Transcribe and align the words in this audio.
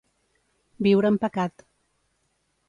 Viure 0.87 1.11
en 1.13 1.19
pecat. 1.27 1.67